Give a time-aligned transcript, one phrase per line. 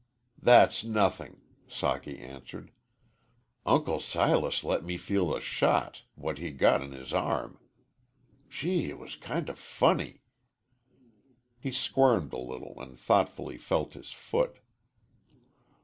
[0.41, 2.71] "That's nothing," Socky answered.
[3.67, 7.59] "Uncle Silas let me feel the shot what he got in his arm.
[8.49, 10.23] Gee, it was kind o' funny."
[11.59, 14.57] He squirmed a little and thoughtfully felt his foot.